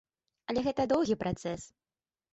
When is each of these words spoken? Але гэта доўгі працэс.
Але 0.53 0.63
гэта 0.69 0.87
доўгі 0.93 1.19
працэс. 1.25 1.61